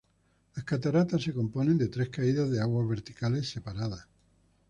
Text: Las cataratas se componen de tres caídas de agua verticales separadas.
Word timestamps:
Las 0.55 0.65
cataratas 0.65 1.21
se 1.21 1.31
componen 1.31 1.77
de 1.77 1.87
tres 1.87 2.09
caídas 2.09 2.49
de 2.49 2.59
agua 2.59 2.83
verticales 2.87 3.47
separadas. 3.51 4.07